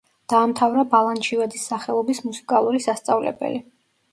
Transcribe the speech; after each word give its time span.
დაამთავრა 0.31 0.85
ბალანჩივაძის 0.93 1.67
სახელობის 1.73 2.25
მუსიკალური 2.31 2.83
სასწავლებელი. 2.87 3.63